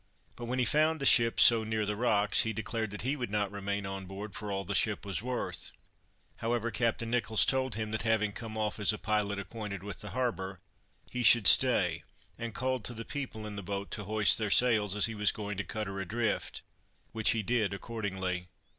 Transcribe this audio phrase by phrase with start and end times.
[0.35, 3.29] But when he found the ship so near the rocks, he declared that he would
[3.29, 5.73] not remain on board for all the ship was worth.
[6.37, 10.09] However, Captain Nicholls told him, that having come off as a pilot acquainted with the
[10.09, 10.59] harbor,
[11.11, 12.03] he should stay
[12.35, 15.31] and called to the people in the boat to hoist their sails, as he was
[15.31, 16.63] going to cut her adrift,
[17.11, 18.47] which he did accordingly.